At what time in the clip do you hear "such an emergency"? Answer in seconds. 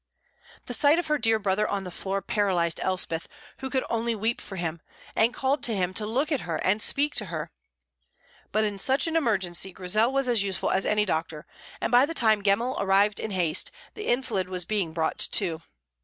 8.79-9.71